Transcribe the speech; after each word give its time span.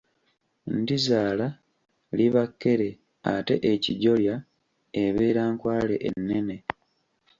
Ndizaala 0.77 1.47
liba 2.17 2.43
kkere 2.49 2.89
ate 3.33 3.55
ekijolya 3.73 4.35
ebeera 5.03 5.43
Nkwale 5.53 5.95
ennene. 6.09 6.57